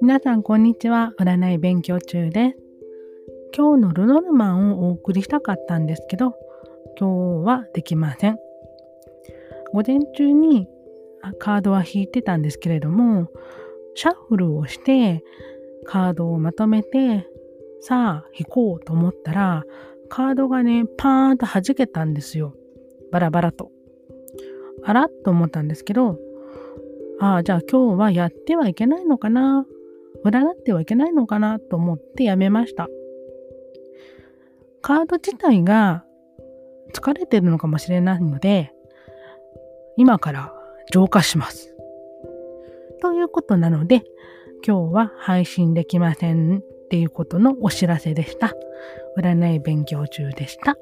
[0.00, 1.12] 皆さん、こんにちは。
[1.18, 2.56] 占い勉強中です。
[3.54, 6.34] 今日のルノルマンをお送りしたかったんですけど、
[6.98, 8.38] 今日はできません。
[9.72, 10.66] 午前中に
[11.38, 13.28] カードは引いてたんですけれども、
[13.94, 15.22] シャッフルをして、
[15.84, 17.26] カードをまとめて、
[17.80, 19.64] さあ引こうと思ったら、
[20.08, 22.54] カードがね、パーンと弾けたんですよ。
[23.12, 23.72] バラバラと。
[24.84, 26.18] あらと思ったんですけど、
[27.20, 29.66] ああ、じゃあ今日はやってはいけないのかな？
[30.24, 32.88] 占ってはいけないのかなと思ってやめました。
[34.80, 36.04] カード自体が
[36.92, 38.72] 疲れてるのかもしれないので、
[39.96, 40.52] 今から
[40.92, 41.74] 浄化します。
[43.00, 44.02] ということなので、
[44.66, 48.54] 今日は配信できませんっていうことのお知らせでした。
[49.16, 50.76] 占い勉強中でした。